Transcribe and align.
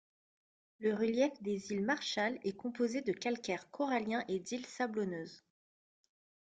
Le 0.79 0.95
relief 0.95 1.31
des 1.43 1.71
Îles 1.71 1.83
Marshall 1.85 2.39
est 2.43 2.57
composé 2.57 3.01
de 3.03 3.11
calcaire 3.11 3.69
corallien 3.69 4.23
et 4.29 4.39
d’îles 4.39 4.65
sablonneuses. 4.65 5.43